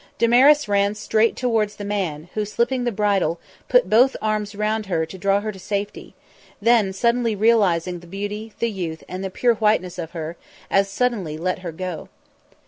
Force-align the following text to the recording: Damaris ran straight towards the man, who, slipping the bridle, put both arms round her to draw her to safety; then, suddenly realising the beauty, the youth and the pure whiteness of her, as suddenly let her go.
Damaris 0.17 0.67
ran 0.67 0.95
straight 0.95 1.35
towards 1.35 1.75
the 1.75 1.85
man, 1.85 2.27
who, 2.33 2.43
slipping 2.43 2.85
the 2.85 2.91
bridle, 2.91 3.39
put 3.69 3.87
both 3.87 4.15
arms 4.19 4.55
round 4.55 4.87
her 4.87 5.05
to 5.05 5.15
draw 5.15 5.41
her 5.41 5.51
to 5.51 5.59
safety; 5.59 6.15
then, 6.59 6.91
suddenly 6.91 7.35
realising 7.35 7.99
the 7.99 8.07
beauty, 8.07 8.51
the 8.57 8.71
youth 8.71 9.03
and 9.07 9.23
the 9.23 9.29
pure 9.29 9.53
whiteness 9.53 9.99
of 9.99 10.13
her, 10.13 10.37
as 10.71 10.89
suddenly 10.89 11.37
let 11.37 11.59
her 11.59 11.71
go. 11.71 12.09